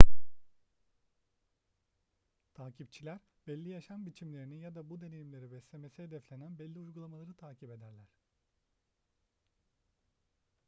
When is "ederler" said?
7.69-8.07